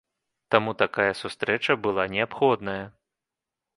Таму 0.53 0.71
такая 0.83 1.11
сустрэча 1.21 1.77
была 1.85 2.07
неабходная. 2.15 2.79